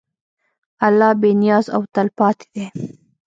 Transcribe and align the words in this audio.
الله 0.85 1.11
بېنیاز 1.21 1.65
او 1.75 1.81
تلپاتې 1.93 2.47
دی. 2.53 2.65